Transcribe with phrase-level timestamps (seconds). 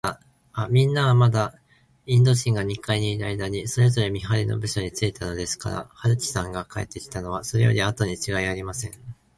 [0.71, 1.53] みんなは、まだ
[2.07, 8.93] インド人が二階にいるあいだに、それぞれ見はりの部署についたのですから、春木さんが帰ってきたのは、それよりあとにちがいありません。